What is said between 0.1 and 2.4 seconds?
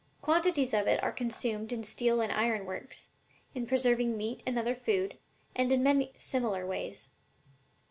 Quantities of it are consumed in steel and